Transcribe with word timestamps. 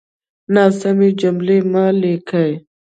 ناسمې 0.55 1.09
جملې 1.19 1.57
مه 1.71 1.83
ليکئ! 1.99 2.51